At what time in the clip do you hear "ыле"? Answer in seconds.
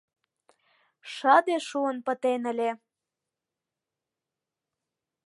2.51-2.71